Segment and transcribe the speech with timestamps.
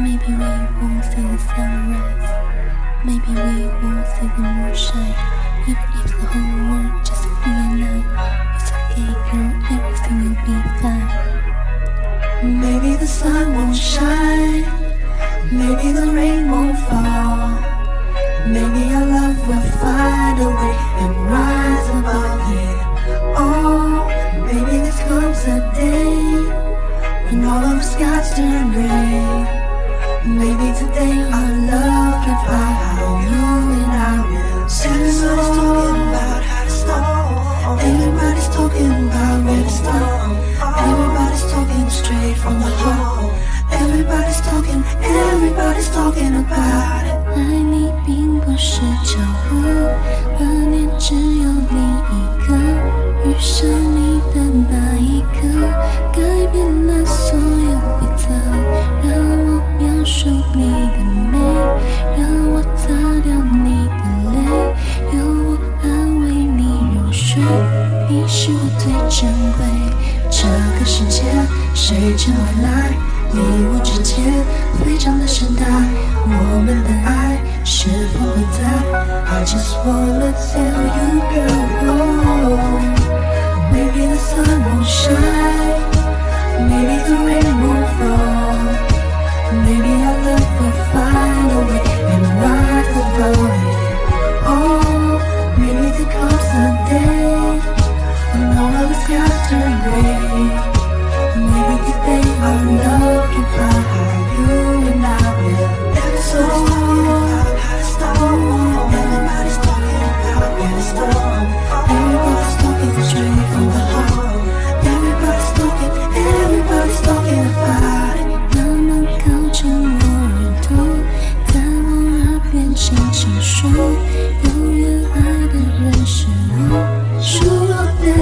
[0.00, 0.50] Maybe we
[0.80, 2.30] won't see the sunrise.
[3.04, 5.16] Maybe we won't see the moonshine.
[5.68, 8.06] Even if the whole world just be a night.
[8.56, 11.08] It's okay, girl, everything will be fine.
[12.62, 14.64] Maybe the sun won't shine.
[15.52, 17.60] Maybe the rain won't fall.
[18.48, 22.78] Maybe our love will find a way and rise above it.
[23.36, 24.08] Oh,
[24.46, 26.16] maybe this comes a day
[27.26, 29.39] when all of the skies turn gray.
[30.29, 33.45] Maybe today our love can fly how you
[33.77, 34.65] and I will.
[34.65, 37.79] Everybody's talking about how to stop.
[37.81, 40.31] Everybody's talking about where to stop.
[40.89, 43.33] Everybody's talking straight from the heart.
[43.71, 47.15] Everybody's talking, everybody's talking about it.
[47.35, 49.88] 爱你并不是巧合，
[67.36, 67.46] 你入睡。
[68.08, 69.18] 你是我最珍
[69.56, 69.58] 贵，
[70.30, 70.42] 这
[70.78, 71.22] 个世界
[71.74, 72.68] 谁知未来？
[73.32, 74.16] 你我之间
[74.82, 75.64] 非常的盛大，
[76.26, 76.28] 我
[76.64, 78.58] 们的爱是否会在
[79.30, 81.70] ？I just wanna tell you, girl.
[83.72, 85.78] Maybe the sun won't shine.
[86.68, 88.39] Maybe the rain won't fall.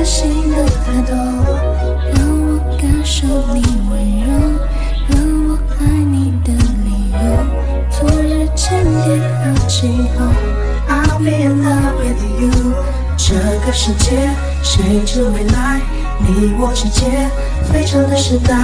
[0.08, 1.14] 心的太多，
[2.14, 3.60] 让我感受你
[3.90, 3.92] 温
[4.24, 4.26] 柔，
[5.06, 5.12] 让
[5.44, 5.48] 我
[5.78, 6.48] 爱你的
[6.82, 7.16] 理由。
[7.90, 10.24] 昨日沉淀和今后。
[10.88, 12.72] I'll be in love with you。
[13.18, 13.34] 这
[13.66, 14.30] 个世界，
[14.62, 15.82] 谁知未来？
[16.20, 17.30] 你我之间
[17.70, 18.56] 非常的时代，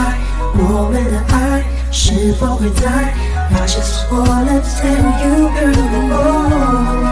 [0.55, 2.89] 我们的爱是否会在
[3.53, 7.04] ？I just wanna tell you, girl.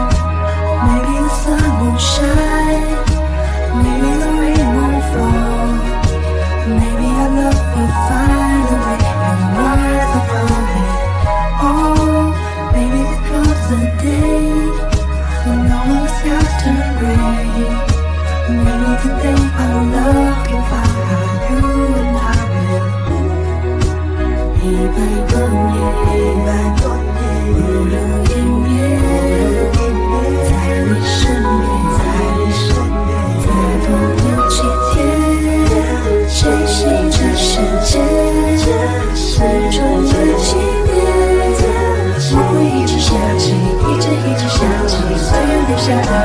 [45.93, 46.22] Yeah.